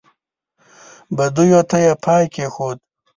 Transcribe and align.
بدیو 1.15 1.61
ته 1.69 1.77
یې 1.85 1.93
پای 2.03 2.23
کېښود. 2.33 2.77